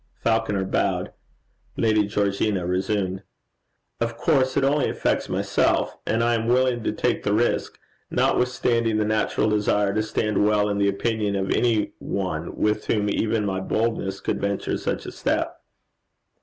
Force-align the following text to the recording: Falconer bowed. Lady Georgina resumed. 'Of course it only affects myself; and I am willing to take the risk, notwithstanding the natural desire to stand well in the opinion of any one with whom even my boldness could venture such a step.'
Falconer 0.15 0.65
bowed. 0.65 1.13
Lady 1.77 2.07
Georgina 2.07 2.65
resumed. 2.65 3.21
'Of 3.99 4.17
course 4.17 4.57
it 4.57 4.63
only 4.63 4.89
affects 4.89 5.29
myself; 5.29 5.95
and 6.07 6.23
I 6.23 6.33
am 6.33 6.47
willing 6.47 6.83
to 6.85 6.91
take 6.91 7.21
the 7.21 7.35
risk, 7.35 7.77
notwithstanding 8.09 8.97
the 8.97 9.05
natural 9.05 9.47
desire 9.47 9.93
to 9.93 10.01
stand 10.01 10.43
well 10.43 10.69
in 10.69 10.79
the 10.79 10.89
opinion 10.89 11.35
of 11.35 11.51
any 11.51 11.91
one 11.99 12.57
with 12.57 12.87
whom 12.87 13.11
even 13.11 13.45
my 13.45 13.59
boldness 13.59 14.21
could 14.21 14.41
venture 14.41 14.75
such 14.75 15.05
a 15.05 15.11
step.' 15.11 15.61